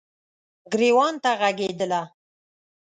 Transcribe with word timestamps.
ګریوان 0.71 1.13
ته 1.23 1.31
ږغیدله 1.39 2.01